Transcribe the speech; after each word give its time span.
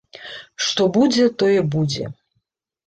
Што 0.69 0.87
будзе, 0.97 1.29
тое 1.45 1.59
будзе. 1.77 2.13